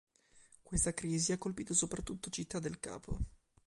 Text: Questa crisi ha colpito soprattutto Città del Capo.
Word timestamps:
Questa 0.63 0.95
crisi 0.95 1.31
ha 1.31 1.37
colpito 1.37 1.75
soprattutto 1.75 2.31
Città 2.31 2.57
del 2.57 2.79
Capo. 2.79 3.19